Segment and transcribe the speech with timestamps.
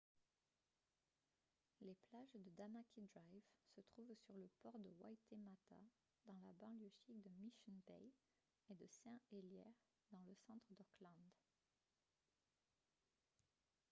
[1.81, 3.43] les plages de tamaki drive
[3.75, 5.77] se trouvent sur le port de waitemata
[6.25, 8.11] dans la banlieue chic de mission bay
[8.71, 9.75] et de saint heliers
[10.11, 11.29] dans le centre d'auckland